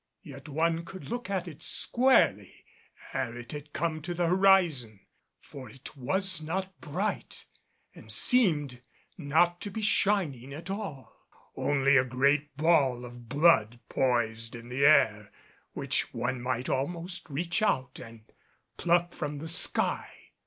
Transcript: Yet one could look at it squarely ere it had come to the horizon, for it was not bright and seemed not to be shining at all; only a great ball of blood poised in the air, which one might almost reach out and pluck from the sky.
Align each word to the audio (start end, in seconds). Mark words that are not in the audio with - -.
Yet 0.23 0.49
one 0.49 0.83
could 0.83 1.09
look 1.09 1.29
at 1.29 1.47
it 1.47 1.61
squarely 1.61 2.65
ere 3.13 3.37
it 3.37 3.51
had 3.51 3.71
come 3.71 4.01
to 4.01 4.15
the 4.15 4.25
horizon, 4.25 5.01
for 5.39 5.69
it 5.69 5.95
was 5.95 6.41
not 6.41 6.81
bright 6.81 7.45
and 7.93 8.11
seemed 8.11 8.81
not 9.15 9.61
to 9.61 9.69
be 9.69 9.79
shining 9.81 10.55
at 10.55 10.71
all; 10.71 11.15
only 11.55 11.97
a 11.97 12.03
great 12.03 12.57
ball 12.57 13.05
of 13.05 13.29
blood 13.29 13.79
poised 13.89 14.55
in 14.55 14.69
the 14.69 14.83
air, 14.87 15.31
which 15.73 16.11
one 16.15 16.41
might 16.41 16.67
almost 16.67 17.29
reach 17.29 17.61
out 17.61 17.99
and 17.99 18.23
pluck 18.77 19.13
from 19.13 19.37
the 19.37 19.47
sky. 19.47 20.09